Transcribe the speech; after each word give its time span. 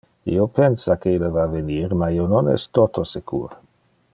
Io 0.35 0.45
pensa 0.59 0.95
que 1.03 1.13
ille 1.17 1.29
va 1.35 1.43
venir, 1.51 1.83
ma 2.03 2.09
io 2.15 2.25
non 2.35 2.51
es 2.55 2.67
toto 2.79 3.05
secur. 3.15 3.47